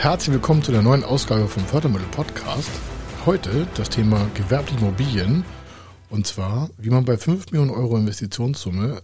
Herzlich 0.00 0.32
willkommen 0.32 0.62
zu 0.62 0.72
der 0.72 0.80
neuen 0.80 1.04
Ausgabe 1.04 1.46
vom 1.46 1.62
Fördermittel 1.62 2.06
Podcast. 2.10 2.70
Heute 3.26 3.66
das 3.74 3.90
Thema 3.90 4.30
gewerbliche 4.32 4.80
Immobilien 4.80 5.44
und 6.08 6.26
zwar, 6.26 6.70
wie 6.78 6.88
man 6.88 7.04
bei 7.04 7.18
5 7.18 7.52
Millionen 7.52 7.70
Euro 7.70 7.98
Investitionssumme 7.98 9.02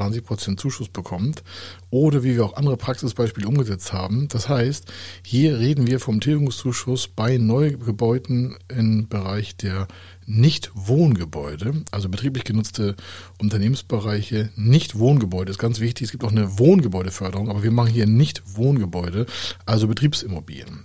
20% 0.00 0.56
Zuschuss 0.56 0.88
bekommt 0.88 1.42
oder 1.90 2.22
wie 2.22 2.36
wir 2.36 2.44
auch 2.44 2.56
andere 2.56 2.76
Praxisbeispiele 2.76 3.48
umgesetzt 3.48 3.92
haben. 3.92 4.28
Das 4.28 4.48
heißt, 4.48 4.92
hier 5.24 5.58
reden 5.58 5.86
wir 5.86 6.00
vom 6.00 6.20
Tilgungszuschuss 6.20 7.08
bei 7.08 7.38
Neugebäuden 7.38 8.56
im 8.68 9.08
Bereich 9.08 9.56
der 9.56 9.88
Nicht-Wohngebäude, 10.26 11.84
also 11.90 12.08
betrieblich 12.08 12.44
genutzte 12.44 12.96
Unternehmensbereiche, 13.40 14.50
Nicht-Wohngebäude 14.56 15.50
ist 15.50 15.58
ganz 15.58 15.80
wichtig. 15.80 16.06
Es 16.06 16.10
gibt 16.10 16.24
auch 16.24 16.32
eine 16.32 16.58
Wohngebäudeförderung, 16.58 17.48
aber 17.48 17.62
wir 17.62 17.70
machen 17.70 17.92
hier 17.92 18.06
Nicht-Wohngebäude, 18.06 19.26
also 19.64 19.86
Betriebsimmobilien. 19.86 20.84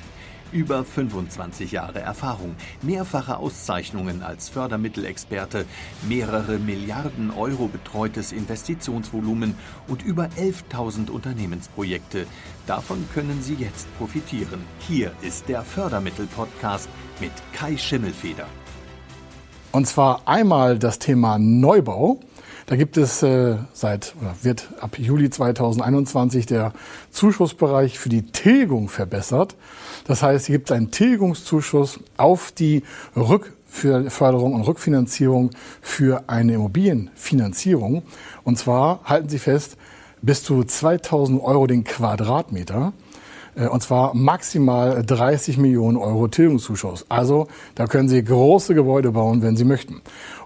Über 0.51 0.83
25 0.83 1.71
Jahre 1.71 2.01
Erfahrung, 2.01 2.55
mehrfache 2.81 3.37
Auszeichnungen 3.37 4.21
als 4.21 4.49
Fördermittelexperte, 4.49 5.65
mehrere 6.09 6.59
Milliarden 6.59 7.31
Euro 7.31 7.67
betreutes 7.67 8.33
Investitionsvolumen 8.33 9.55
und 9.87 10.03
über 10.03 10.25
11.000 10.37 11.09
Unternehmensprojekte. 11.09 12.25
Davon 12.67 13.07
können 13.13 13.41
Sie 13.41 13.55
jetzt 13.55 13.87
profitieren. 13.97 14.61
Hier 14.79 15.13
ist 15.21 15.47
der 15.47 15.61
Fördermittel-Podcast 15.63 16.89
mit 17.21 17.31
Kai 17.53 17.77
Schimmelfeder. 17.77 18.47
Und 19.71 19.87
zwar 19.87 20.27
einmal 20.27 20.77
das 20.79 20.99
Thema 20.99 21.39
Neubau. 21.39 22.19
Da 22.65 22.75
gibt 22.75 22.97
es 22.97 23.23
äh, 23.23 23.57
seit 23.73 24.15
oder 24.21 24.35
wird 24.41 24.69
ab 24.79 24.97
Juli 24.97 25.29
2021 25.29 26.45
der 26.45 26.73
Zuschussbereich 27.11 27.99
für 27.99 28.09
die 28.09 28.23
Tilgung 28.23 28.89
verbessert. 28.89 29.55
Das 30.05 30.23
heißt, 30.23 30.47
hier 30.47 30.57
gibt 30.57 30.69
es 30.69 30.75
einen 30.75 30.91
Tilgungszuschuss 30.91 31.99
auf 32.17 32.51
die 32.51 32.83
Rückförderung 33.15 34.53
und 34.53 34.61
Rückfinanzierung 34.61 35.51
für 35.81 36.23
eine 36.27 36.53
Immobilienfinanzierung. 36.53 38.03
Und 38.43 38.57
zwar 38.57 39.01
halten 39.05 39.29
Sie 39.29 39.39
fest, 39.39 39.77
bis 40.21 40.43
zu 40.43 40.63
2000 40.63 41.41
Euro 41.41 41.67
den 41.67 41.83
Quadratmeter. 41.83 42.93
Äh, 43.55 43.67
und 43.67 43.81
zwar 43.81 44.13
maximal 44.13 45.03
30 45.03 45.57
Millionen 45.57 45.97
Euro 45.97 46.27
Tilgungszuschuss. 46.27 47.05
Also 47.09 47.47
da 47.75 47.87
können 47.87 48.09
Sie 48.09 48.23
große 48.23 48.73
Gebäude 48.73 49.11
bauen, 49.11 49.41
wenn 49.41 49.57
Sie 49.57 49.65
möchten. 49.65 50.01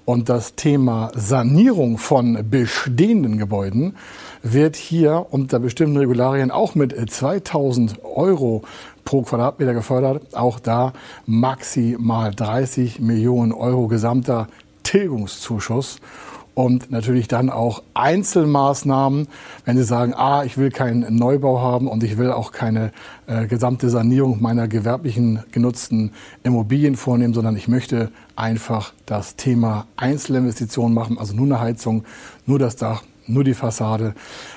Und 0.05 0.29
das 0.29 0.55
Thema 0.55 1.11
Sanierung 1.15 1.97
von 1.97 2.47
bestehenden 2.49 3.39
Gebäuden 3.39 3.95
wird 4.43 4.75
hier 4.75 5.25
unter 5.31 5.59
bestimmten 5.59 5.97
Regularien 5.97 6.51
auch 6.51 6.75
mit 6.75 6.93
2000 7.09 8.03
Euro 8.03 8.61
pro 9.03 9.23
Quadratmeter 9.23 9.73
gefördert. 9.73 10.35
Auch 10.35 10.59
da 10.59 10.93
maximal 11.25 12.31
30 12.31 12.99
Millionen 12.99 13.51
Euro 13.51 13.87
gesamter 13.87 14.47
Tilgungszuschuss 14.83 15.99
und 16.55 16.89
natürlich 16.89 17.27
dann 17.27 17.49
auch 17.49 17.83
Einzelmaßnahmen, 17.93 19.27
wenn 19.65 19.77
Sie 19.77 19.83
sagen, 19.83 20.13
ah, 20.15 20.43
ich 20.45 20.57
will 20.57 20.71
keinen 20.71 21.15
Neubau 21.15 21.59
haben 21.59 21.87
und 21.87 22.03
ich 22.03 22.17
will 22.17 22.31
auch 22.31 22.53
keine 22.53 22.91
äh, 23.27 23.45
gesamte 23.45 23.89
Sanierung 23.89 24.41
meiner 24.41 24.67
gewerblichen 24.67 25.43
genutzten 25.51 26.11
Immobilien 26.43 26.95
vornehmen, 26.95 27.33
sondern 27.33 27.57
ich 27.57 27.67
möchte 27.67 28.09
einfach 28.37 28.93
das 29.05 29.35
Thema 29.35 29.85
Einzelinvestitionen 29.97 30.93
machen, 30.93 31.17
also 31.19 31.35
nur 31.35 31.45
eine 31.45 31.59
Heizung, 31.59 32.05
nur 32.45 32.57
das 32.57 32.77
Dach, 32.77 33.03
nur 33.27 33.43
die 33.43 33.53
Fassade, 33.53 34.15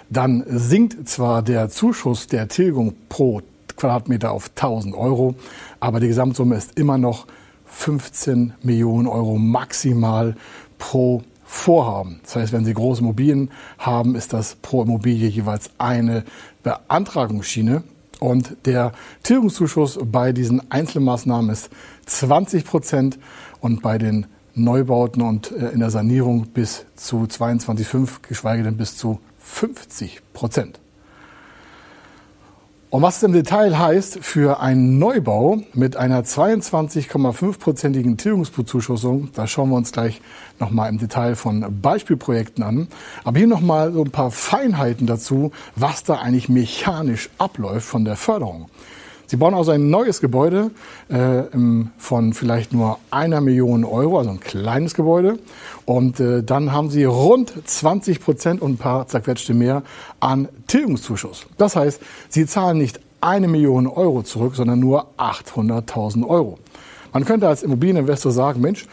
dann 0.08 0.44
sinkt 0.46 1.08
zwar 1.08 1.42
der 1.42 1.68
Zuschuss 1.68 2.28
der 2.28 2.48
Tilgung 2.48 2.94
pro 3.08 3.42
Quadratmeter 3.76 4.30
auf 4.30 4.50
1000 4.50 4.94
Euro, 4.94 5.34
aber 5.80 5.98
die 5.98 6.08
Gesamtsumme 6.08 6.56
ist 6.56 6.78
immer 6.78 6.96
noch 6.96 7.26
15 7.66 8.54
Millionen 8.62 9.08
Euro 9.08 9.36
maximal 9.36 10.36
pro 10.78 11.22
vorhaben. 11.48 12.20
Das 12.24 12.36
heißt, 12.36 12.52
wenn 12.52 12.66
Sie 12.66 12.74
große 12.74 13.00
Immobilien 13.00 13.50
haben, 13.78 14.14
ist 14.14 14.34
das 14.34 14.56
pro 14.56 14.82
Immobilie 14.82 15.28
jeweils 15.28 15.70
eine 15.78 16.24
Beantragungsschiene. 16.62 17.82
Und 18.20 18.56
der 18.66 18.92
Tilgungszuschuss 19.22 19.98
bei 20.04 20.32
diesen 20.32 20.70
Einzelmaßnahmen 20.70 21.50
ist 21.50 21.70
20 22.04 22.66
Prozent 22.66 23.18
und 23.60 23.80
bei 23.80 23.96
den 23.96 24.26
Neubauten 24.54 25.22
und 25.22 25.50
äh, 25.52 25.70
in 25.70 25.80
der 25.80 25.90
Sanierung 25.90 26.48
bis 26.48 26.84
zu 26.96 27.22
22,5, 27.22 28.18
geschweige 28.28 28.64
denn 28.64 28.76
bis 28.76 28.96
zu 28.96 29.18
50 29.38 30.20
Prozent. 30.34 30.80
Und 32.90 33.02
was 33.02 33.18
es 33.18 33.22
im 33.22 33.34
Detail 33.34 33.78
heißt 33.78 34.20
für 34.22 34.60
einen 34.60 34.98
Neubau 34.98 35.58
mit 35.74 35.98
einer 35.98 36.22
22,5-prozentigen 36.22 38.16
Tilgungsbezuschussung, 38.16 39.28
da 39.34 39.46
schauen 39.46 39.68
wir 39.68 39.76
uns 39.76 39.92
gleich 39.92 40.22
nochmal 40.58 40.88
im 40.88 40.96
Detail 40.96 41.36
von 41.36 41.82
Beispielprojekten 41.82 42.64
an. 42.64 42.88
Aber 43.24 43.36
hier 43.36 43.46
nochmal 43.46 43.92
so 43.92 44.02
ein 44.02 44.10
paar 44.10 44.30
Feinheiten 44.30 45.06
dazu, 45.06 45.52
was 45.76 46.02
da 46.02 46.14
eigentlich 46.14 46.48
mechanisch 46.48 47.28
abläuft 47.36 47.86
von 47.86 48.06
der 48.06 48.16
Förderung. 48.16 48.70
Sie 49.26 49.36
bauen 49.36 49.52
also 49.52 49.72
ein 49.72 49.90
neues 49.90 50.22
Gebäude 50.22 50.70
äh, 51.10 51.42
von 51.98 52.32
vielleicht 52.32 52.72
nur 52.72 52.98
einer 53.10 53.42
Million 53.42 53.84
Euro, 53.84 54.18
also 54.18 54.30
ein 54.30 54.40
kleines 54.40 54.94
Gebäude. 54.94 55.38
Und 55.88 56.20
äh, 56.20 56.42
dann 56.42 56.72
haben 56.72 56.90
Sie 56.90 57.04
rund 57.04 57.50
20 57.64 58.20
Prozent 58.20 58.60
und 58.60 58.72
ein 58.72 58.76
paar 58.76 59.08
zerquetschte 59.08 59.54
mehr 59.54 59.82
an 60.20 60.48
Tilgungszuschuss. 60.66 61.46
Das 61.56 61.76
heißt, 61.76 62.02
Sie 62.28 62.44
zahlen 62.44 62.76
nicht 62.76 63.00
eine 63.22 63.48
Million 63.48 63.86
Euro 63.86 64.22
zurück, 64.22 64.54
sondern 64.54 64.80
nur 64.80 65.06
800.000 65.16 66.28
Euro. 66.28 66.58
Man 67.14 67.24
könnte 67.24 67.48
als 67.48 67.62
Immobilieninvestor 67.62 68.32
sagen, 68.32 68.60
Mensch, 68.60 68.86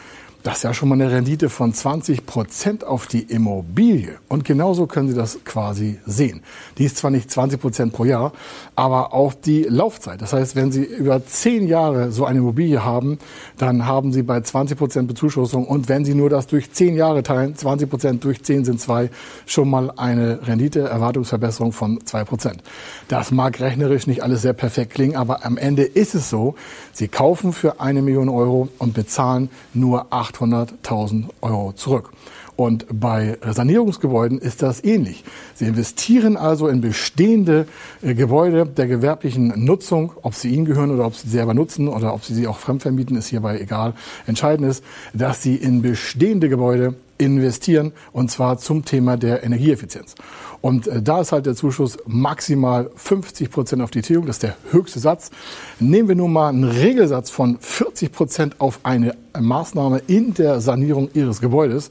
das 0.46 0.58
ist 0.58 0.62
ja 0.62 0.72
schon 0.72 0.88
mal 0.88 0.94
eine 0.94 1.10
Rendite 1.10 1.50
von 1.50 1.74
20 1.74 2.24
Prozent 2.24 2.84
auf 2.84 3.08
die 3.08 3.22
Immobilie. 3.22 4.18
Und 4.28 4.44
genauso 4.44 4.86
können 4.86 5.08
Sie 5.08 5.14
das 5.14 5.40
quasi 5.44 5.98
sehen. 6.06 6.40
Die 6.78 6.84
ist 6.84 6.98
zwar 6.98 7.10
nicht 7.10 7.28
20 7.32 7.60
Prozent 7.60 7.92
pro 7.92 8.04
Jahr, 8.04 8.32
aber 8.76 9.12
auch 9.12 9.34
die 9.34 9.64
Laufzeit. 9.64 10.22
Das 10.22 10.32
heißt, 10.32 10.54
wenn 10.54 10.70
Sie 10.70 10.84
über 10.84 11.26
zehn 11.26 11.66
Jahre 11.66 12.12
so 12.12 12.24
eine 12.26 12.38
Immobilie 12.38 12.84
haben, 12.84 13.18
dann 13.58 13.86
haben 13.86 14.12
Sie 14.12 14.22
bei 14.22 14.40
20 14.40 14.78
Prozent 14.78 15.08
Bezuschussung. 15.08 15.66
Und 15.66 15.88
wenn 15.88 16.04
Sie 16.04 16.14
nur 16.14 16.30
das 16.30 16.46
durch 16.46 16.70
zehn 16.70 16.94
Jahre 16.94 17.24
teilen, 17.24 17.56
20 17.56 17.90
Prozent 17.90 18.22
durch 18.22 18.44
zehn 18.44 18.64
sind 18.64 18.80
zwei, 18.80 19.10
schon 19.46 19.68
mal 19.68 19.90
eine 19.96 20.46
Rendite-Erwartungsverbesserung 20.46 21.72
von 21.72 22.06
zwei 22.06 22.22
Prozent. 22.22 22.62
Das 23.08 23.32
mag 23.32 23.58
rechnerisch 23.58 24.06
nicht 24.06 24.22
alles 24.22 24.42
sehr 24.42 24.52
perfekt 24.52 24.94
klingen, 24.94 25.16
aber 25.16 25.44
am 25.44 25.56
Ende 25.56 25.82
ist 25.82 26.14
es 26.14 26.30
so. 26.30 26.54
Sie 26.92 27.08
kaufen 27.08 27.52
für 27.52 27.80
eine 27.80 28.00
Million 28.00 28.28
Euro 28.28 28.68
und 28.78 28.94
bezahlen 28.94 29.50
nur 29.74 30.06
acht 30.10 30.35
800.000 30.36 31.24
Euro 31.40 31.72
zurück. 31.72 32.12
Und 32.56 32.86
bei 32.90 33.36
Sanierungsgebäuden 33.46 34.38
ist 34.38 34.62
das 34.62 34.82
ähnlich. 34.82 35.24
Sie 35.54 35.66
investieren 35.66 36.38
also 36.38 36.68
in 36.68 36.80
bestehende 36.80 37.66
äh, 38.02 38.14
Gebäude 38.14 38.64
der 38.64 38.86
gewerblichen 38.86 39.52
Nutzung, 39.62 40.12
ob 40.22 40.34
sie 40.34 40.48
ihnen 40.48 40.64
gehören 40.64 40.90
oder 40.90 41.06
ob 41.06 41.14
sie 41.14 41.28
selber 41.28 41.52
nutzen 41.52 41.86
oder 41.86 42.14
ob 42.14 42.24
sie 42.24 42.34
sie 42.34 42.46
auch 42.46 42.58
fremdvermieten, 42.58 43.16
ist 43.16 43.26
hierbei 43.26 43.60
egal. 43.60 43.92
Entscheidend 44.26 44.70
ist, 44.70 44.82
dass 45.12 45.42
sie 45.42 45.56
in 45.56 45.82
bestehende 45.82 46.48
Gebäude 46.48 46.94
investieren 47.18 47.92
und 48.12 48.30
zwar 48.30 48.58
zum 48.58 48.84
Thema 48.84 49.16
der 49.16 49.42
Energieeffizienz. 49.42 50.14
Und 50.60 50.86
äh, 50.86 51.02
da 51.02 51.20
ist 51.20 51.32
halt 51.32 51.46
der 51.46 51.54
Zuschuss 51.54 51.98
maximal 52.06 52.90
50 52.94 53.50
Prozent 53.50 53.82
auf 53.82 53.90
die 53.90 54.02
Tilgung. 54.02 54.26
Das 54.26 54.36
ist 54.36 54.42
der 54.42 54.56
höchste 54.70 54.98
Satz. 54.98 55.30
Nehmen 55.78 56.08
wir 56.08 56.16
nun 56.16 56.32
mal 56.32 56.48
einen 56.48 56.64
Regelsatz 56.64 57.30
von 57.30 57.58
40 57.60 58.12
Prozent 58.12 58.60
auf 58.60 58.80
eine 58.82 59.14
Maßnahme 59.38 60.02
in 60.06 60.34
der 60.34 60.60
Sanierung 60.60 61.10
Ihres 61.14 61.40
Gebäudes 61.40 61.90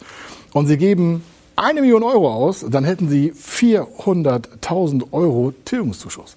und 0.54 0.68
Sie 0.68 0.78
geben 0.78 1.24
eine 1.56 1.82
Million 1.82 2.04
Euro 2.04 2.34
aus, 2.34 2.66
dann 2.70 2.84
hätten 2.84 3.08
Sie 3.08 3.32
400.000 3.32 5.14
Euro 5.14 5.54
Tilgungszuschuss. 5.64 6.36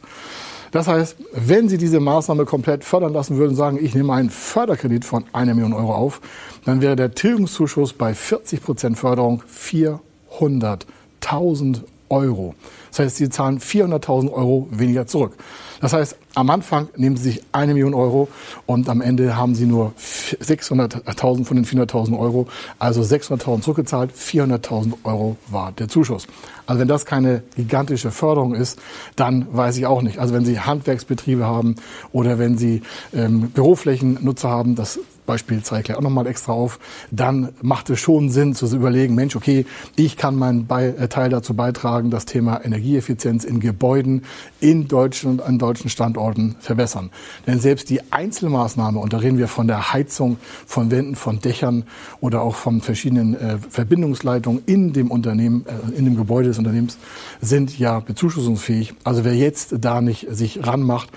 Das 0.71 0.89
heißt, 0.89 1.17
wenn 1.33 1.69
Sie 1.69 1.79
diese 1.79 2.01
Maßnahme 2.01 2.45
komplett 2.45 2.85
fördern 2.85 3.13
lassen 3.13 3.37
würden, 3.37 3.57
sagen, 3.57 3.79
ich 3.83 3.95
nehme 3.95 4.13
einen 4.13 4.31
Förderkredit 4.31 5.05
von 5.05 5.25
einer 5.33 5.55
Million 5.55 5.73
Euro 5.73 5.95
auf, 5.95 6.21
dann 6.65 6.81
wäre 6.81 6.97
der 6.97 7.15
Tilgungszuschuss 7.15 7.93
bei 7.93 8.15
40 8.15 8.63
Prozent 8.63 8.99
Förderung 8.99 9.43
400.000 9.53 11.81
Euro. 12.11 12.55
Das 12.91 13.01
heißt, 13.01 13.17
Sie 13.17 13.29
zahlen 13.29 13.61
400.000 13.61 14.33
Euro 14.33 14.69
weniger 14.71 15.07
zurück. 15.07 15.35
Das 15.81 15.93
heißt, 15.93 16.17
am 16.35 16.51
Anfang 16.51 16.89
nehmen 16.97 17.17
Sie 17.17 17.31
sich 17.31 17.43
eine 17.53 17.75
Million 17.75 17.95
Euro 17.95 18.29
und 18.67 18.89
am 18.89 19.01
Ende 19.01 19.37
haben 19.37 19.55
Sie 19.55 19.67
nur 19.67 19.93
600.000 19.97 21.45
von 21.45 21.57
den 21.57 21.65
400.000 21.65 22.19
Euro, 22.19 22.49
also 22.79 23.03
600.000 23.03 23.61
zurückgezahlt, 23.63 24.13
400.000 24.13 24.95
Euro 25.05 25.37
war 25.49 25.73
der 25.73 25.89
Zuschuss. 25.89 26.27
Also 26.67 26.81
wenn 26.81 26.89
das 26.89 27.07
keine 27.07 27.43
gigantische 27.57 28.11
Förderung 28.11 28.55
ist, 28.55 28.81
dann 29.17 29.47
weiß 29.53 29.77
ich 29.79 29.87
auch 29.87 30.03
nicht. 30.03 30.19
Also 30.19 30.35
wenn 30.35 30.45
Sie 30.45 30.61
Handwerksbetriebe 30.61 31.45
haben 31.45 31.77
oder 32.13 32.39
wenn 32.39 32.59
Sie 32.59 32.83
ähm, 33.15 33.51
Büroflächennutzer 33.51 34.49
haben, 34.49 34.75
das 34.75 34.99
Beispiel 35.29 35.63
zeige 35.63 35.81
ich 35.81 35.85
gleich 35.87 35.99
auch 35.99 36.03
nochmal 36.03 36.27
extra 36.27 36.53
auf, 36.53 36.81
dann 37.11 37.51
macht 37.61 37.91
es 37.91 38.01
schon 38.01 38.31
Sinn 38.31 38.55
zu 38.55 38.67
überlegen, 38.75 39.15
Mensch, 39.15 39.37
okay, 39.37 39.67
ich 39.95 40.17
kann 40.17 40.35
meinen 40.37 40.69
äh, 40.71 41.09
Teil 41.09 41.29
dazu 41.29 41.55
beitragen, 41.55 42.11
das 42.11 42.25
Thema 42.25 42.65
Energieeffizienz 42.65 43.45
in 43.45 43.61
Gebäuden 43.61 44.23
in 44.61 44.89
Deutschland, 44.89 45.43
an 45.43 45.59
deutschen 45.59 45.91
Standorten 45.91 46.57
verbessern. 46.61 47.11
Denn 47.47 47.61
selbst 47.61 47.91
die 47.91 48.11
Einzelmaßnahme, 48.11 48.99
und 48.99 49.13
da 49.13 49.19
reden 49.19 49.37
wir 49.37 49.49
von 49.49 49.67
der 49.67 49.93
Heizung, 49.93 50.39
von 50.67 50.91
Wänden, 50.91 51.15
von 51.15 51.41
Dächern 51.41 51.85
oder 52.21 52.41
auch 52.41 52.55
von 52.55 52.81
verschiedenen 52.81 53.35
äh, 53.35 53.59
Verbindungsleitungen 53.69 54.63
in 54.65 54.95
dem 54.95 55.11
Unternehmen, 55.11 55.67
äh, 55.67 55.99
in 55.99 56.07
dem 56.07 56.17
Gebäude 56.17 56.49
des 56.49 56.59
Unternehmens, 56.59 56.97
sind 57.43 57.79
ja 57.79 58.01
bezuschussungsfähig. 58.01 58.95
Also 59.05 59.25
wer 59.25 59.35
jetzt 59.35 59.75
da 59.79 60.01
nicht 60.01 60.27
sich 60.31 60.67
ranmacht, 60.67 61.11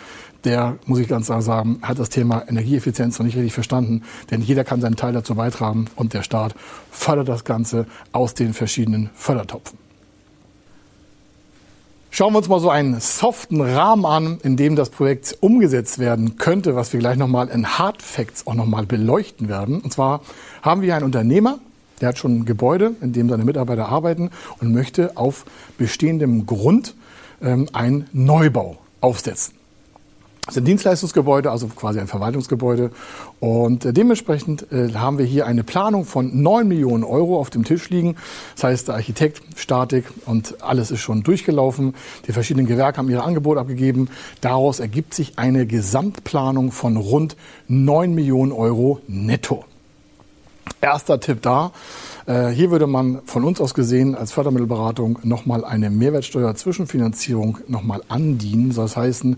der, 0.44 0.78
muss 0.86 1.00
ich 1.00 1.08
ganz 1.08 1.28
klar 1.28 1.42
sagen, 1.42 1.80
hat 1.82 2.00
das 2.00 2.10
Thema 2.10 2.44
Energieeffizienz 2.48 3.20
noch 3.20 3.26
nicht 3.26 3.36
richtig 3.36 3.54
verstanden. 3.54 4.01
Denn 4.30 4.42
jeder 4.42 4.64
kann 4.64 4.82
seinen 4.82 4.96
Teil 4.96 5.14
dazu 5.14 5.36
beitragen 5.36 5.86
und 5.96 6.14
der 6.14 6.24
Staat 6.24 6.56
fördert 6.92 7.30
das 7.30 7.44
Ganze 7.44 7.86
aus 8.12 8.34
den 8.34 8.54
verschiedenen 8.54 9.10
Fördertopfen. 9.16 9.78
Schauen 12.14 12.34
wir 12.34 12.40
uns 12.40 12.50
mal 12.50 12.60
so 12.60 12.70
einen 12.70 13.00
soften 13.00 13.62
Rahmen 13.62 14.06
an, 14.06 14.40
in 14.44 14.58
dem 14.58 14.76
das 14.76 14.90
Projekt 14.90 15.38
umgesetzt 15.40 15.98
werden 15.98 16.36
könnte, 16.36 16.76
was 16.76 16.92
wir 16.92 17.00
gleich 17.00 17.16
nochmal 17.16 17.48
in 17.48 17.66
Hard 17.80 18.02
Facts 18.02 18.46
auch 18.48 18.54
nochmal 18.54 18.86
beleuchten 18.86 19.48
werden. 19.48 19.80
Und 19.80 19.94
zwar 19.94 20.20
haben 20.62 20.82
wir 20.82 20.94
einen 20.94 21.06
Unternehmer, 21.06 21.60
der 22.02 22.10
hat 22.10 22.18
schon 22.18 22.40
ein 22.40 22.46
Gebäude, 22.46 22.96
in 23.00 23.14
dem 23.14 23.30
seine 23.30 23.46
Mitarbeiter 23.46 23.88
arbeiten 23.88 24.30
und 24.60 24.74
möchte 24.74 25.16
auf 25.16 25.46
bestehendem 25.78 26.46
Grund 26.46 26.96
ähm, 27.42 27.70
einen 27.72 28.10
Neubau 28.12 28.80
aufsetzen. 29.00 29.61
Das 30.48 30.56
ist 30.56 30.64
ein 30.64 30.66
Dienstleistungsgebäude, 30.66 31.52
also 31.52 31.68
quasi 31.68 32.00
ein 32.00 32.08
Verwaltungsgebäude. 32.08 32.90
Und 33.40 33.86
äh, 33.86 33.94
dementsprechend 33.94 34.72
äh, 34.72 34.92
haben 34.96 35.20
wir 35.20 35.26
hier 35.26 35.46
eine 35.46 35.64
Planung 35.64 36.04
von 36.04 36.42
9 36.42 36.68
Millionen 36.68 37.04
Euro 37.04 37.40
auf 37.40 37.52
dem 37.52 37.64
Tisch 37.64 37.92
liegen. 37.92 38.16
Das 38.56 38.64
heißt, 38.64 38.88
der 38.88 38.96
Architekt, 38.96 39.44
Statik 39.56 40.06
und 40.26 40.64
alles 40.64 40.90
ist 40.90 41.02
schon 41.02 41.22
durchgelaufen. 41.22 41.94
Die 42.26 42.32
verschiedenen 42.32 42.66
Gewerke 42.66 42.98
haben 42.98 43.10
ihre 43.10 43.24
Angebote 43.24 43.60
abgegeben. 43.60 44.10
Daraus 44.42 44.80
ergibt 44.80 45.14
sich 45.14 45.38
eine 45.38 45.68
Gesamtplanung 45.68 46.72
von 46.72 46.98
rund 46.98 47.36
9 47.68 48.12
Millionen 48.12 48.52
Euro 48.52 49.00
netto. 49.08 49.66
Erster 50.82 51.20
Tipp 51.20 51.44
da. 51.44 51.72
Äh, 52.26 52.50
hier 52.50 52.72
würde 52.72 52.88
man 52.88 53.22
von 53.26 53.44
uns 53.44 53.60
aus 53.60 53.74
gesehen 53.74 54.16
als 54.16 54.32
Fördermittelberatung 54.32 55.20
nochmal 55.24 55.66
eine 55.66 55.90
Mehrwertsteuer-Zwischenfinanzierung 55.90 57.58
nochmal 57.68 58.02
andienen. 58.10 58.74
Das 58.76 58.96
heißen, 58.96 59.38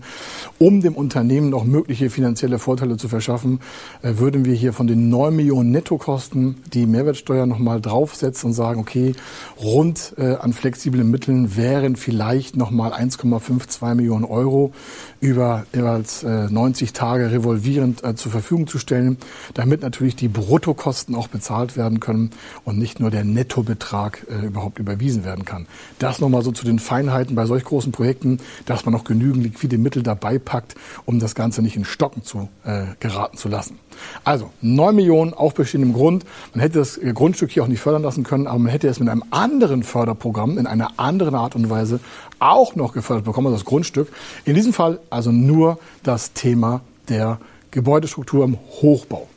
um 0.58 0.80
dem 0.80 0.94
Unternehmen 0.94 1.50
noch 1.50 1.64
mögliche 1.64 2.10
finanzielle 2.10 2.58
Vorteile 2.58 2.96
zu 2.96 3.08
verschaffen, 3.08 3.60
äh, 4.02 4.18
würden 4.18 4.44
wir 4.44 4.54
hier 4.54 4.72
von 4.72 4.86
den 4.86 5.08
9 5.08 5.34
Millionen 5.34 5.70
Nettokosten 5.70 6.56
die 6.72 6.86
Mehrwertsteuer 6.86 7.46
nochmal 7.46 7.80
draufsetzen 7.80 8.48
und 8.48 8.54
sagen, 8.54 8.80
okay, 8.80 9.12
rund 9.60 10.14
äh, 10.18 10.34
an 10.34 10.52
flexiblen 10.52 11.10
Mitteln 11.10 11.56
wären 11.56 11.96
vielleicht 11.96 12.56
nochmal 12.56 12.92
1,52 12.92 13.94
Millionen 13.94 14.24
Euro 14.24 14.72
über 15.20 15.64
jeweils 15.74 16.22
90 16.22 16.92
Tage 16.92 17.30
revolvierend 17.30 18.02
zur 18.18 18.30
Verfügung 18.30 18.66
zu 18.66 18.78
stellen, 18.78 19.16
damit 19.54 19.80
natürlich 19.80 20.16
die 20.16 20.28
Bruttokosten 20.28 21.14
auch 21.14 21.28
bezahlt 21.28 21.76
werden 21.76 22.00
können 22.00 22.30
und 22.64 22.73
und 22.74 22.80
nicht 22.80 22.98
nur 22.98 23.10
der 23.10 23.24
Nettobetrag 23.24 24.26
äh, 24.28 24.46
überhaupt 24.46 24.80
überwiesen 24.80 25.24
werden 25.24 25.44
kann. 25.44 25.66
Das 26.00 26.20
nochmal 26.20 26.42
so 26.42 26.50
zu 26.50 26.64
den 26.64 26.80
Feinheiten 26.80 27.36
bei 27.36 27.46
solch 27.46 27.64
großen 27.64 27.92
Projekten, 27.92 28.38
dass 28.66 28.84
man 28.84 28.92
noch 28.92 29.04
genügend 29.04 29.44
liquide 29.44 29.78
Mittel 29.78 30.02
dabei 30.02 30.38
packt, 30.38 30.74
um 31.04 31.20
das 31.20 31.34
Ganze 31.34 31.62
nicht 31.62 31.76
in 31.76 31.84
Stocken 31.84 32.24
zu 32.24 32.48
äh, 32.64 32.86
geraten 32.98 33.36
zu 33.36 33.48
lassen. 33.48 33.78
Also 34.24 34.50
9 34.60 34.94
Millionen 34.94 35.34
auf 35.34 35.54
bestehendem 35.54 35.92
Grund. 35.92 36.24
Man 36.52 36.60
hätte 36.60 36.80
das 36.80 36.98
äh, 36.98 37.12
Grundstück 37.12 37.52
hier 37.52 37.62
auch 37.62 37.68
nicht 37.68 37.80
fördern 37.80 38.02
lassen 38.02 38.24
können, 38.24 38.48
aber 38.48 38.58
man 38.58 38.72
hätte 38.72 38.88
es 38.88 38.98
mit 38.98 39.08
einem 39.08 39.22
anderen 39.30 39.84
Förderprogramm 39.84 40.58
in 40.58 40.66
einer 40.66 40.98
anderen 40.98 41.36
Art 41.36 41.54
und 41.54 41.70
Weise 41.70 42.00
auch 42.40 42.74
noch 42.74 42.92
gefördert 42.92 43.24
bekommen, 43.24 43.46
also 43.46 43.56
das 43.56 43.64
Grundstück. 43.64 44.08
In 44.44 44.56
diesem 44.56 44.72
Fall 44.72 44.98
also 45.10 45.30
nur 45.30 45.78
das 46.02 46.32
Thema 46.32 46.80
der 47.08 47.38
Gebäudestruktur 47.70 48.44
im 48.44 48.58
Hochbau. 48.82 49.28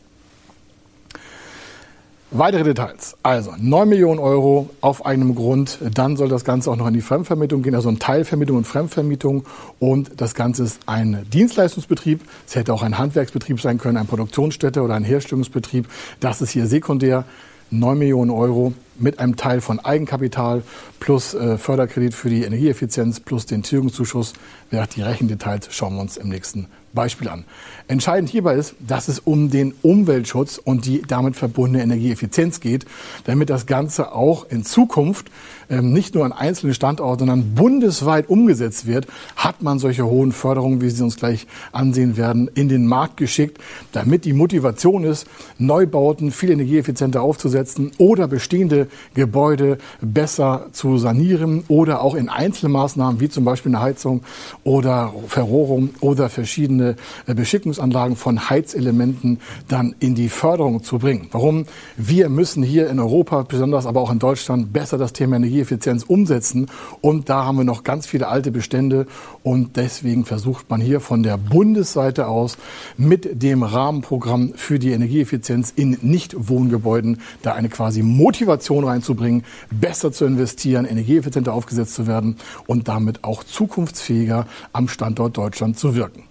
Weitere 2.38 2.64
Details. 2.64 3.18
Also 3.24 3.56
9 3.58 3.90
Millionen 3.90 4.20
Euro 4.20 4.70
auf 4.80 5.08
einem 5.08 5.34
Grund. 5.34 5.80
Dann 5.96 6.18
soll 6.18 6.30
das 6.30 6.44
Ganze 6.44 6.70
auch 6.70 6.76
noch 6.76 6.86
in 6.88 6.94
die 6.94 7.02
Fremdvermietung 7.02 7.64
gehen, 7.64 7.74
also 7.74 7.90
in 7.90 7.98
Teilvermietung 7.98 8.58
und 8.58 8.68
Fremdvermietung. 8.68 9.44
Und 9.80 10.22
das 10.22 10.36
Ganze 10.36 10.64
ist 10.64 10.82
ein 10.86 11.26
Dienstleistungsbetrieb. 11.34 12.22
Es 12.46 12.56
hätte 12.56 12.76
auch 12.76 12.84
ein 12.84 13.00
Handwerksbetrieb 13.00 13.60
sein 13.60 13.80
können, 13.80 13.98
eine 13.98 14.06
Produktionsstätte 14.06 14.84
oder 14.84 14.94
ein 14.94 15.04
Herstellungsbetrieb. 15.04 15.88
Das 16.20 16.44
ist 16.44 16.52
hier 16.52 16.68
sekundär. 16.68 17.26
9 17.72 17.98
Millionen 17.98 18.30
Euro 18.30 18.74
mit 19.00 19.20
einem 19.20 19.36
Teil 19.36 19.62
von 19.62 19.80
Eigenkapital 19.80 20.64
plus 21.00 21.34
äh, 21.34 21.58
Förderkredit 21.58 22.14
für 22.14 22.30
die 22.30 22.44
Energieeffizienz 22.44 23.20
plus 23.20 23.46
den 23.46 23.64
Tilgungszuschuss. 23.64 24.34
Wer 24.70 24.88
die 24.88 25.02
Rechendetails 25.02 25.68
schauen 25.72 25.96
wir 25.96 26.02
uns 26.02 26.18
im 26.18 26.30
nächsten 26.30 26.68
Beispiel 26.94 27.30
an. 27.30 27.46
Entscheidend 27.88 28.30
hierbei 28.30 28.56
ist, 28.56 28.76
dass 28.80 29.08
es 29.08 29.20
um 29.20 29.52
den 29.52 29.76
Umweltschutz 29.84 30.58
und 30.58 30.86
die 30.86 31.04
damit 31.08 31.36
verbundene 31.36 31.84
Energieeffizienz 31.84 32.60
geht, 32.60 32.86
damit 33.26 33.50
das 33.52 33.68
Ganze 33.68 34.14
auch 34.14 34.48
in 34.50 34.66
Zukunft 34.66 35.28
ähm, 35.70 35.94
nicht 35.94 36.16
nur 36.16 36.26
an 36.26 36.32
einzelnen 36.32 36.74
Standorten, 36.74 37.20
sondern 37.20 37.54
bundesweit 37.54 38.30
umgesetzt 38.30 38.88
wird, 38.88 39.06
hat 39.36 39.62
man 39.62 39.80
solche 39.80 40.06
hohen 40.06 40.32
Förderungen, 40.32 40.82
wie 40.82 40.90
Sie 40.90 41.04
uns 41.04 41.18
gleich 41.18 41.46
ansehen 41.72 42.18
werden, 42.18 42.50
in 42.56 42.68
den 42.68 42.88
Markt 42.88 43.18
geschickt, 43.18 43.62
damit 43.92 44.26
die 44.26 44.34
Motivation 44.34 45.04
ist, 45.04 45.28
Neubauten 45.60 46.32
viel 46.32 46.50
energieeffizienter 46.50 47.22
aufzusetzen 47.22 47.92
oder 48.00 48.28
bestehende 48.28 48.87
Gebäude 49.14 49.78
besser 50.02 50.68
zu 50.72 50.98
sanieren 50.98 51.64
oder 51.68 52.02
auch 52.02 52.16
in 52.16 52.30
Einzelmaßnahmen 52.30 53.20
wie 53.20 53.30
zum 53.30 53.44
Beispiel 53.44 53.76
eine 53.76 53.84
Heizung 53.84 54.24
oder 54.64 55.14
Verrohrung 55.28 55.90
oder 56.00 56.30
verschiedene 56.30 56.96
äh, 57.26 57.34
Beschickungsanlagen 57.34 58.16
von 58.16 58.50
Heizelementen 58.50 59.40
dann 59.68 59.96
in 60.00 60.16
die 60.16 60.30
Förderung 60.30 60.84
zu 60.84 60.98
bringen. 60.98 61.28
Warum? 61.32 61.66
Wir 61.98 62.30
müssen 62.30 62.64
hier 62.64 62.90
in 62.90 63.00
Europa, 63.00 63.44
besonders 63.44 63.86
aber 63.86 64.02
auch 64.02 64.12
in 64.12 64.20
Deutschland, 64.20 64.72
besser 64.72 64.98
das 64.98 65.14
Thema 65.14 65.36
Energie 65.36 65.58
Energieeffizienz 65.58 66.04
umsetzen. 66.04 66.68
Und 67.02 67.30
da 67.30 67.46
haben 67.46 67.58
wir 67.58 67.64
noch 67.64 67.84
ganz 67.84 68.06
viele 68.06 68.28
alte 68.28 68.52
Bestände. 68.52 69.08
Und 69.44 69.78
deswegen 69.78 70.26
versucht 70.26 70.70
man 70.70 70.82
hier 70.82 71.00
von 71.00 71.24
der 71.24 71.38
Bundesseite 71.38 72.28
aus 72.28 72.58
mit 72.98 73.42
dem 73.42 73.64
Rahmenprogramm 73.64 74.54
für 74.56 74.78
die 74.78 74.92
Energieeffizienz 74.92 75.74
in 75.76 75.98
Nichtwohngebäuden 76.02 77.22
da 77.42 77.54
eine 77.54 77.70
quasi 77.70 78.04
Motivation 78.04 78.77
reinzubringen, 78.84 79.44
besser 79.72 80.12
zu 80.12 80.26
investieren, 80.26 80.86
energieeffizienter 80.86 81.54
aufgesetzt 81.54 81.96
zu 81.96 82.08
werden 82.08 82.38
und 82.66 82.88
damit 82.88 83.24
auch 83.24 83.44
zukunftsfähiger 83.44 84.48
am 84.74 84.88
Standort 84.88 85.38
Deutschland 85.38 85.78
zu 85.78 85.96
wirken. 85.96 86.24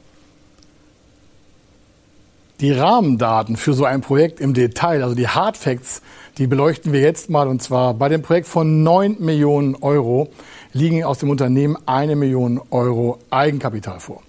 Die 2.61 2.73
Rahmendaten 2.73 3.57
für 3.57 3.75
so 3.75 3.85
ein 3.85 4.01
Projekt 4.01 4.41
im 4.41 4.55
Detail, 4.55 5.03
also 5.03 5.15
die 5.15 5.29
Hard 5.29 5.59
Facts, 5.59 6.01
die 6.39 6.47
beleuchten 6.47 6.93
wir 6.93 7.01
jetzt 7.01 7.29
mal. 7.29 7.49
Und 7.49 7.63
zwar 7.63 7.93
bei 7.93 8.09
dem 8.09 8.23
Projekt 8.23 8.47
von 8.47 8.83
9 8.83 9.17
Millionen 9.19 9.75
Euro 9.75 10.31
liegen 10.73 11.05
aus 11.05 11.19
dem 11.19 11.29
Unternehmen 11.29 11.77
eine 11.85 12.17
Million 12.17 12.61
Euro 12.71 13.19
Eigenkapital 13.29 14.01
vor. 14.01 14.23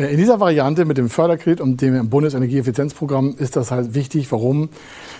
Äh, 0.00 0.12
in 0.12 0.16
dieser 0.16 0.40
Variante 0.40 0.84
mit 0.84 0.96
dem 0.96 1.10
Förderkredit 1.10 1.60
und 1.60 1.80
dem 1.82 2.08
Bundesenergieeffizienzprogramm 2.08 3.34
ist 3.36 3.56
das 3.56 3.70
halt 3.70 3.94
wichtig. 3.94 4.32
Warum? 4.32 4.70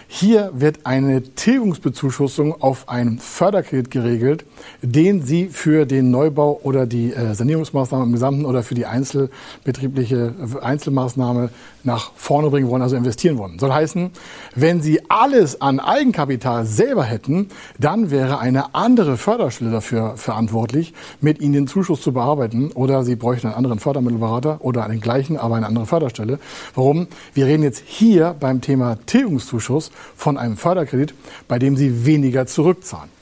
Hier 0.09 0.51
wird 0.55 0.87
eine 0.87 1.23
Tilgungsbezuschussung 1.23 2.61
auf 2.61 2.89
einen 2.89 3.21
Förderkredit 3.21 3.93
geregelt, 3.93 4.45
den 4.83 5.23
Sie 5.23 5.47
für 5.47 5.87
den 5.87 6.11
Neubau 6.11 6.59
oder 6.65 6.87
die 6.87 7.13
äh, 7.13 7.35
Sanierungsmaßnahme 7.35 8.05
im 8.05 8.13
Gesamten 8.13 8.45
oder 8.45 8.65
für 8.65 8.75
die 8.75 8.87
einzelbetriebliche 8.87 10.35
äh, 10.57 10.65
Einzelmaßnahme 10.65 11.51
nach 11.85 12.11
vorne 12.17 12.51
bringen 12.51 12.69
wollen, 12.69 12.83
also 12.83 12.97
investieren 12.97 13.39
wollen. 13.39 13.59
Soll 13.59 13.73
heißen, 13.73 14.11
wenn 14.57 14.81
Sie 14.81 15.01
alles 15.09 15.61
an 15.61 15.79
Eigenkapital 15.79 16.67
selber 16.67 17.05
hätten, 17.05 17.49
dann 17.79 18.11
wäre 18.11 18.41
eine 18.41 18.75
andere 18.75 19.17
Förderstelle 19.17 19.71
dafür 19.71 20.17
verantwortlich, 20.17 20.93
mit 21.21 21.41
Ihnen 21.41 21.53
den 21.53 21.67
Zuschuss 21.69 22.01
zu 22.01 22.13
bearbeiten 22.13 22.73
oder 22.73 23.05
Sie 23.05 23.15
bräuchten 23.15 23.47
einen 23.47 23.57
anderen 23.57 23.79
Fördermittelberater 23.79 24.59
oder 24.71 24.85
einen 24.85 25.01
gleichen, 25.01 25.37
aber 25.37 25.57
eine 25.57 25.67
andere 25.67 25.87
Förderstelle. 25.87 26.39
Warum? 26.75 27.09
Wir 27.35 27.47
reden 27.47 27.63
jetzt 27.63 27.83
hier 27.87 28.35
beim 28.39 28.61
Thema 28.61 28.99
Tilgungszuschuss 29.05 29.91
von 30.17 30.39
einem 30.39 30.57
Förderkredit, 30.57 31.15
bei 31.49 31.59
dem 31.59 31.77
Sie 31.77 32.07
weniger 32.07 32.47
zurückzahlen. 32.47 33.20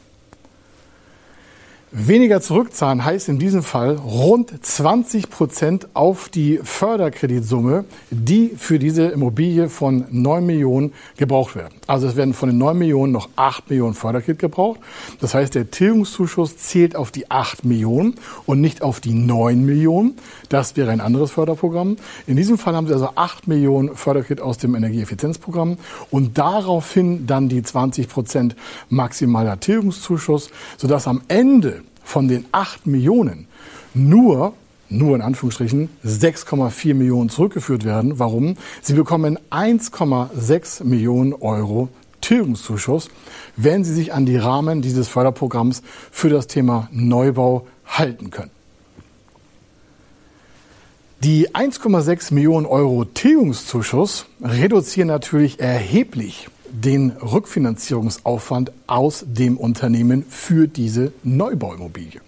Weniger 1.90 2.42
zurückzahlen 2.42 3.02
heißt 3.02 3.30
in 3.30 3.38
diesem 3.38 3.62
Fall 3.62 3.96
rund 3.96 4.52
20 4.62 5.30
Prozent 5.30 5.88
auf 5.94 6.28
die 6.28 6.60
Förderkreditsumme, 6.62 7.86
die 8.10 8.50
für 8.58 8.78
diese 8.78 9.06
Immobilie 9.06 9.70
von 9.70 10.04
9 10.10 10.44
Millionen 10.44 10.92
gebraucht 11.16 11.56
werden. 11.56 11.72
Also 11.86 12.06
es 12.06 12.14
werden 12.14 12.34
von 12.34 12.50
den 12.50 12.58
9 12.58 12.76
Millionen 12.76 13.12
noch 13.12 13.30
8 13.36 13.70
Millionen 13.70 13.94
Förderkredit 13.94 14.38
gebraucht. 14.38 14.80
Das 15.22 15.32
heißt, 15.32 15.54
der 15.54 15.70
Tilgungszuschuss 15.70 16.58
zählt 16.58 16.94
auf 16.94 17.10
die 17.10 17.30
8 17.30 17.64
Millionen 17.64 18.16
und 18.44 18.60
nicht 18.60 18.82
auf 18.82 19.00
die 19.00 19.14
9 19.14 19.64
Millionen. 19.64 20.16
Das 20.50 20.76
wäre 20.76 20.90
ein 20.90 21.00
anderes 21.00 21.30
Förderprogramm. 21.30 21.96
In 22.26 22.36
diesem 22.36 22.58
Fall 22.58 22.76
haben 22.76 22.86
Sie 22.86 22.92
also 22.92 23.10
8 23.14 23.48
Millionen 23.48 23.96
Förderkredit 23.96 24.42
aus 24.42 24.58
dem 24.58 24.74
Energieeffizienzprogramm 24.74 25.78
und 26.10 26.36
daraufhin 26.36 27.26
dann 27.26 27.48
die 27.48 27.62
20 27.62 28.08
Prozent 28.10 28.56
maximaler 28.90 29.58
Tilgungszuschuss, 29.58 30.50
sodass 30.76 31.08
am 31.08 31.22
Ende 31.28 31.78
von 32.08 32.26
den 32.26 32.46
8 32.52 32.86
Millionen 32.86 33.46
nur 33.92 34.54
nur 34.88 35.14
in 35.14 35.20
Anführungsstrichen 35.20 35.90
6,4 36.02 36.94
Millionen 36.94 37.28
zurückgeführt 37.28 37.84
werden. 37.84 38.18
Warum? 38.18 38.56
Sie 38.80 38.94
bekommen 38.94 39.38
1,6 39.50 40.84
Millionen 40.84 41.34
Euro 41.34 41.90
Tilgungszuschuss, 42.22 43.10
wenn 43.56 43.84
Sie 43.84 43.92
sich 43.92 44.14
an 44.14 44.24
die 44.24 44.38
Rahmen 44.38 44.80
dieses 44.80 45.08
Förderprogramms 45.08 45.82
für 46.10 46.30
das 46.30 46.46
Thema 46.46 46.88
Neubau 46.90 47.66
halten 47.84 48.30
können. 48.30 48.50
Die 51.22 51.50
1,6 51.50 52.32
Millionen 52.32 52.64
Euro 52.64 53.04
Tilgungszuschuss 53.04 54.24
reduzieren 54.40 55.08
natürlich 55.08 55.60
erheblich 55.60 56.48
den 56.70 57.10
Rückfinanzierungsaufwand 57.10 58.72
aus 58.86 59.24
dem 59.26 59.56
Unternehmen 59.56 60.24
für 60.28 60.68
diese 60.68 61.12
Neubauimmobilie. 61.22 62.20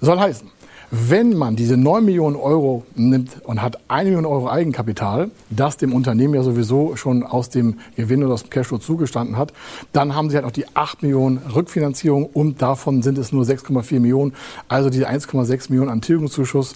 Soll 0.00 0.18
heißen, 0.18 0.48
wenn 0.90 1.36
man 1.36 1.56
diese 1.56 1.76
9 1.76 2.04
Millionen 2.04 2.36
Euro 2.36 2.84
nimmt 2.94 3.42
und 3.44 3.62
hat 3.62 3.78
1 3.88 4.04
Million 4.04 4.26
Euro 4.26 4.48
Eigenkapital, 4.48 5.30
das 5.50 5.76
dem 5.76 5.92
Unternehmen 5.92 6.34
ja 6.34 6.42
sowieso 6.42 6.96
schon 6.96 7.22
aus 7.22 7.48
dem 7.48 7.78
Gewinn 7.96 8.22
oder 8.22 8.34
aus 8.34 8.42
dem 8.42 8.50
Cashflow 8.50 8.78
zugestanden 8.78 9.36
hat, 9.36 9.52
dann 9.92 10.14
haben 10.14 10.30
sie 10.30 10.36
halt 10.36 10.44
noch 10.44 10.52
die 10.52 10.66
8 10.74 11.02
Millionen 11.02 11.38
Rückfinanzierung 11.38 12.26
und 12.26 12.62
davon 12.62 13.02
sind 13.02 13.18
es 13.18 13.32
nur 13.32 13.44
6,4 13.44 14.00
Millionen. 14.00 14.34
Also 14.68 14.90
diese 14.90 15.08
1,6 15.08 15.70
Millionen 15.70 15.90
an 15.90 16.00
Tilgungszuschuss 16.00 16.74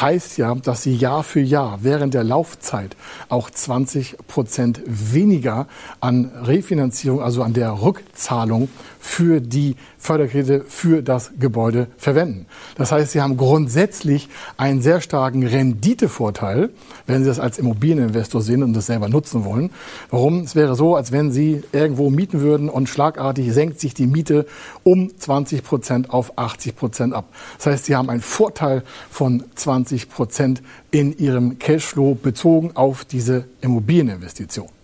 heißt 0.00 0.38
ja, 0.38 0.54
dass 0.54 0.82
sie 0.82 0.94
Jahr 0.94 1.24
für 1.24 1.40
Jahr 1.40 1.80
während 1.82 2.14
der 2.14 2.24
Laufzeit 2.24 2.96
auch 3.28 3.50
20 3.50 4.16
Prozent 4.28 4.80
weniger 4.86 5.66
an 6.00 6.30
Refinanzierung, 6.42 7.20
also 7.20 7.42
an 7.42 7.54
der 7.54 7.82
Rückzahlung 7.82 8.68
für 9.00 9.40
die 9.40 9.76
Förderkredite 9.98 10.64
für 10.68 11.02
das 11.02 11.32
Gebäude 11.38 11.88
verwenden. 11.96 12.46
Das 12.76 12.92
heißt, 12.92 13.12
sie 13.12 13.20
haben 13.20 13.36
grundsätzlich 13.48 14.28
einen 14.58 14.82
sehr 14.82 15.00
starken 15.00 15.42
Renditevorteil, 15.42 16.68
wenn 17.06 17.22
Sie 17.22 17.28
das 17.30 17.40
als 17.40 17.58
Immobilieninvestor 17.58 18.42
sehen 18.42 18.62
und 18.62 18.74
das 18.74 18.84
selber 18.84 19.08
nutzen 19.08 19.46
wollen. 19.46 19.70
Warum? 20.10 20.40
Es 20.40 20.54
wäre 20.54 20.76
so, 20.76 20.96
als 20.96 21.12
wenn 21.12 21.32
Sie 21.32 21.62
irgendwo 21.72 22.10
mieten 22.10 22.42
würden 22.42 22.68
und 22.68 22.90
schlagartig 22.90 23.50
senkt 23.54 23.80
sich 23.80 23.94
die 23.94 24.06
Miete 24.06 24.44
um 24.82 25.10
20 25.18 25.64
Prozent 25.64 26.10
auf 26.10 26.36
80 26.36 26.76
Prozent 26.76 27.14
ab. 27.14 27.32
Das 27.56 27.66
heißt, 27.68 27.84
Sie 27.86 27.96
haben 27.96 28.10
einen 28.10 28.20
Vorteil 28.20 28.82
von 29.10 29.42
20 29.54 30.10
Prozent 30.10 30.62
in 30.90 31.16
Ihrem 31.16 31.58
Cashflow 31.58 32.16
bezogen 32.16 32.72
auf 32.74 33.06
diese 33.06 33.46
Immobilieninvestition. 33.62 34.77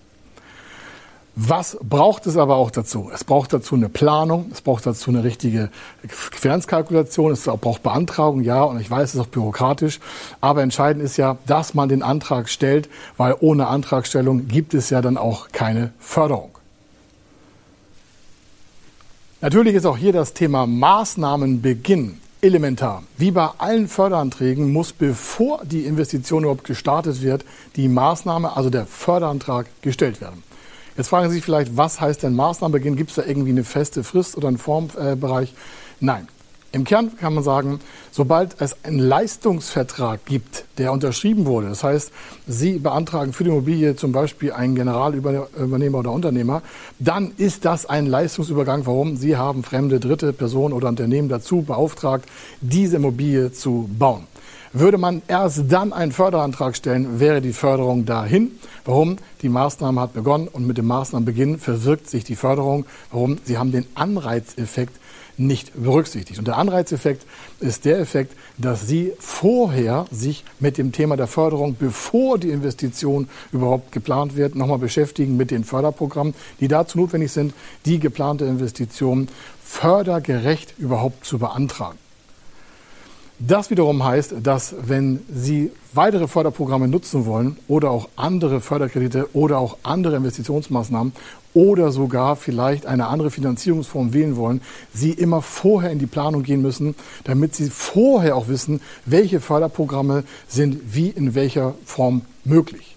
Was 1.36 1.76
braucht 1.82 2.26
es 2.26 2.36
aber 2.36 2.54
auch 2.54 2.70
dazu? 2.70 3.10
Es 3.12 3.24
braucht 3.24 3.52
dazu 3.52 3.74
eine 3.74 3.88
Planung, 3.88 4.46
es 4.52 4.60
braucht 4.60 4.86
dazu 4.86 5.10
eine 5.10 5.24
richtige 5.24 5.68
Finanzkalkulation, 6.06 7.32
es 7.32 7.42
braucht 7.42 7.82
Beantragung, 7.82 8.42
ja, 8.42 8.62
und 8.62 8.80
ich 8.80 8.88
weiß, 8.88 9.08
es 9.08 9.14
ist 9.16 9.20
auch 9.20 9.26
bürokratisch, 9.26 9.98
aber 10.40 10.62
entscheidend 10.62 11.02
ist 11.04 11.16
ja, 11.16 11.36
dass 11.46 11.74
man 11.74 11.88
den 11.88 12.04
Antrag 12.04 12.48
stellt, 12.48 12.88
weil 13.16 13.34
ohne 13.40 13.66
Antragstellung 13.66 14.46
gibt 14.46 14.74
es 14.74 14.90
ja 14.90 15.02
dann 15.02 15.16
auch 15.16 15.48
keine 15.50 15.92
Förderung. 15.98 16.52
Natürlich 19.40 19.74
ist 19.74 19.86
auch 19.86 19.96
hier 19.96 20.12
das 20.12 20.34
Thema 20.34 20.68
Maßnahmenbeginn 20.68 22.20
elementar. 22.42 23.02
Wie 23.18 23.32
bei 23.32 23.48
allen 23.58 23.88
Förderanträgen 23.88 24.72
muss, 24.72 24.92
bevor 24.92 25.64
die 25.64 25.84
Investition 25.84 26.44
überhaupt 26.44 26.64
gestartet 26.64 27.22
wird, 27.22 27.44
die 27.74 27.88
Maßnahme, 27.88 28.56
also 28.56 28.70
der 28.70 28.86
Förderantrag, 28.86 29.66
gestellt 29.82 30.20
werden. 30.20 30.44
Jetzt 30.96 31.08
fragen 31.08 31.28
Sie 31.28 31.36
sich 31.36 31.44
vielleicht, 31.44 31.76
was 31.76 32.00
heißt 32.00 32.22
denn 32.22 32.36
Maßnahmenbeginn? 32.36 32.96
Gibt 32.96 33.10
es 33.10 33.16
da 33.16 33.24
irgendwie 33.24 33.50
eine 33.50 33.64
feste 33.64 34.04
Frist 34.04 34.36
oder 34.36 34.48
einen 34.48 34.58
Formbereich? 34.58 35.52
Nein. 36.00 36.28
Im 36.70 36.82
Kern 36.82 37.16
kann 37.16 37.34
man 37.34 37.44
sagen, 37.44 37.78
sobald 38.10 38.60
es 38.60 38.76
einen 38.82 38.98
Leistungsvertrag 38.98 40.24
gibt, 40.24 40.64
der 40.76 40.90
unterschrieben 40.90 41.46
wurde, 41.46 41.68
das 41.68 41.84
heißt, 41.84 42.10
Sie 42.48 42.80
beantragen 42.80 43.32
für 43.32 43.44
die 43.44 43.50
Immobilie 43.50 43.94
zum 43.94 44.10
Beispiel 44.10 44.50
einen 44.50 44.74
Generalübernehmer 44.74 45.98
oder 45.98 46.10
Unternehmer, 46.10 46.62
dann 46.98 47.30
ist 47.36 47.64
das 47.64 47.86
ein 47.86 48.06
Leistungsübergang. 48.06 48.86
Warum? 48.86 49.16
Sie 49.16 49.36
haben 49.36 49.62
fremde 49.62 50.00
dritte 50.00 50.32
Personen 50.32 50.74
oder 50.74 50.88
Unternehmen 50.88 51.28
dazu 51.28 51.62
beauftragt, 51.62 52.28
diese 52.60 52.96
Immobilie 52.96 53.52
zu 53.52 53.88
bauen. 53.96 54.26
Würde 54.76 54.98
man 54.98 55.22
erst 55.28 55.70
dann 55.70 55.92
einen 55.92 56.10
Förderantrag 56.10 56.74
stellen, 56.74 57.20
wäre 57.20 57.40
die 57.40 57.52
Förderung 57.52 58.06
dahin. 58.06 58.50
Warum? 58.84 59.18
Die 59.40 59.48
Maßnahme 59.48 60.00
hat 60.00 60.14
begonnen 60.14 60.48
und 60.48 60.66
mit 60.66 60.78
dem 60.78 60.88
Maßnahmenbeginn 60.88 61.60
verwirkt 61.60 62.10
sich 62.10 62.24
die 62.24 62.34
Förderung. 62.34 62.84
Warum? 63.12 63.38
Sie 63.44 63.56
haben 63.56 63.70
den 63.70 63.86
Anreizeffekt 63.94 64.98
nicht 65.36 65.80
berücksichtigt. 65.80 66.40
Und 66.40 66.48
der 66.48 66.58
Anreizeffekt 66.58 67.24
ist 67.60 67.84
der 67.84 68.00
Effekt, 68.00 68.36
dass 68.58 68.84
Sie 68.88 69.12
vorher 69.20 70.06
sich 70.10 70.44
mit 70.58 70.76
dem 70.76 70.90
Thema 70.90 71.16
der 71.16 71.28
Förderung, 71.28 71.76
bevor 71.78 72.38
die 72.38 72.50
Investition 72.50 73.28
überhaupt 73.52 73.92
geplant 73.92 74.34
wird, 74.34 74.56
nochmal 74.56 74.78
beschäftigen 74.78 75.36
mit 75.36 75.52
den 75.52 75.62
Förderprogrammen, 75.62 76.34
die 76.58 76.66
dazu 76.66 76.98
notwendig 76.98 77.30
sind, 77.30 77.54
die 77.86 78.00
geplante 78.00 78.44
Investition 78.44 79.28
fördergerecht 79.62 80.74
überhaupt 80.78 81.24
zu 81.24 81.38
beantragen. 81.38 82.03
Das 83.46 83.68
wiederum 83.68 84.02
heißt, 84.02 84.36
dass 84.42 84.74
wenn 84.86 85.20
Sie 85.28 85.70
weitere 85.92 86.28
Förderprogramme 86.28 86.88
nutzen 86.88 87.26
wollen 87.26 87.58
oder 87.68 87.90
auch 87.90 88.08
andere 88.16 88.62
Förderkredite 88.62 89.28
oder 89.34 89.58
auch 89.58 89.76
andere 89.82 90.16
Investitionsmaßnahmen 90.16 91.12
oder 91.52 91.92
sogar 91.92 92.36
vielleicht 92.36 92.86
eine 92.86 93.06
andere 93.08 93.30
Finanzierungsform 93.30 94.14
wählen 94.14 94.36
wollen, 94.36 94.62
Sie 94.94 95.10
immer 95.10 95.42
vorher 95.42 95.90
in 95.90 95.98
die 95.98 96.06
Planung 96.06 96.42
gehen 96.42 96.62
müssen, 96.62 96.94
damit 97.24 97.54
Sie 97.54 97.68
vorher 97.68 98.34
auch 98.34 98.48
wissen, 98.48 98.80
welche 99.04 99.40
Förderprogramme 99.40 100.24
sind 100.48 100.94
wie 100.94 101.10
in 101.10 101.34
welcher 101.34 101.74
Form 101.84 102.22
möglich. 102.44 102.93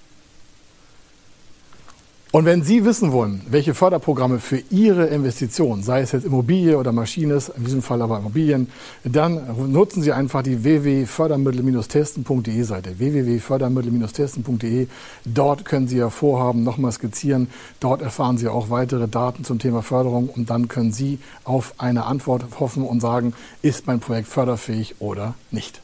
Und 2.33 2.43
wenn 2.43 2.61
Sie 2.61 2.83
wissen 2.83 3.13
wollen, 3.13 3.41
welche 3.49 3.73
Förderprogramme 3.73 4.39
für 4.39 4.61
Ihre 4.69 5.07
Investition, 5.07 5.81
sei 5.81 6.01
es 6.01 6.11
jetzt 6.11 6.25
Immobilie 6.25 6.77
oder 6.77 6.91
Maschine, 6.91 7.39
in 7.55 7.63
diesem 7.63 7.81
Fall 7.81 8.01
aber 8.01 8.19
Immobilien, 8.19 8.67
dann 9.05 9.71
nutzen 9.71 10.03
Sie 10.03 10.11
einfach 10.11 10.43
die 10.43 10.61
www.fördermittel-testen.de 10.61 12.63
Seite, 12.63 12.99
www.fördermittel-testen.de. 12.99 14.87
Dort 15.23 15.63
können 15.63 15.87
Sie 15.87 15.97
Ihr 15.97 16.09
Vorhaben 16.09 16.63
nochmal 16.63 16.91
skizzieren. 16.91 17.47
Dort 17.79 18.01
erfahren 18.01 18.37
Sie 18.37 18.49
auch 18.49 18.69
weitere 18.69 19.07
Daten 19.07 19.45
zum 19.45 19.57
Thema 19.57 19.81
Förderung 19.81 20.27
und 20.27 20.49
dann 20.49 20.67
können 20.67 20.91
Sie 20.91 21.19
auf 21.45 21.75
eine 21.77 22.07
Antwort 22.07 22.59
hoffen 22.59 22.83
und 22.83 22.99
sagen, 22.99 23.33
ist 23.61 23.87
mein 23.87 24.01
Projekt 24.01 24.27
förderfähig 24.27 24.95
oder 24.99 25.35
nicht. 25.49 25.81